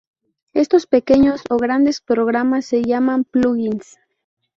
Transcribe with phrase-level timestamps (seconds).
[0.55, 3.99] Estos pequeños o grandes programas se llaman plugins.